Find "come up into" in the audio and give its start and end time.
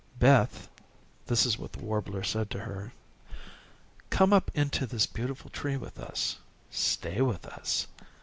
4.09-4.87